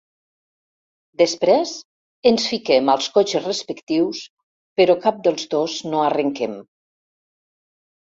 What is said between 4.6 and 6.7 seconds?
però cap dels dos no arrenquem.